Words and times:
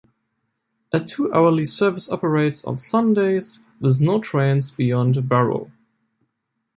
A 0.91 0.99
two-hourly 0.99 1.63
service 1.65 2.09
operates 2.09 2.65
on 2.65 2.75
Sundays, 2.75 3.59
with 3.79 4.01
no 4.01 4.19
trains 4.19 4.71
beyond 4.71 5.29
Barrow. 5.29 5.69